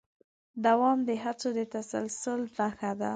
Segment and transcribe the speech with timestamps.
[0.65, 3.09] دوام د هڅو د تسلسل نښه ده.